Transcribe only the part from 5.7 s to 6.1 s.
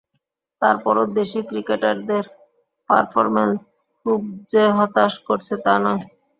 নয়।